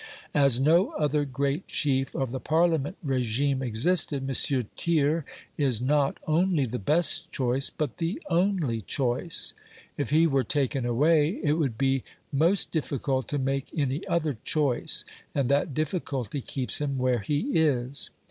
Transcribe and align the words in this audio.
As 0.33 0.59
no 0.59 0.93
other 0.93 1.25
great 1.25 1.67
chief 1.67 2.15
of 2.15 2.31
the 2.31 2.39
Parliament 2.39 2.97
regime 3.03 3.61
existed, 3.61 4.23
M. 4.27 4.33
Thiers 4.33 5.13
is 5.59 5.79
not 5.79 6.17
only 6.25 6.65
the 6.65 6.79
best 6.79 7.31
choice, 7.31 7.69
but 7.69 7.97
the 7.97 8.19
only 8.27 8.81
choice. 8.81 9.53
If 9.97 10.09
he 10.09 10.25
were 10.25 10.43
taken 10.43 10.87
away, 10.87 11.39
it 11.43 11.53
would 11.59 11.77
be 11.77 12.03
most 12.31 12.71
difficult 12.71 13.27
to 13.27 13.37
make 13.37 13.69
any 13.77 14.01
other 14.07 14.39
choice, 14.43 15.05
and 15.35 15.49
that 15.49 15.75
difficulty 15.75 16.41
keeps 16.41 16.81
him 16.81 16.97
where 16.97 17.19
he 17.19 17.51
is. 17.53 18.09